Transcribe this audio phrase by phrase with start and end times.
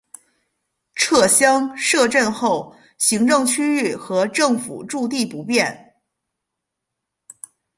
[0.95, 5.93] 撤乡设镇后行政区域和政府驻地不变。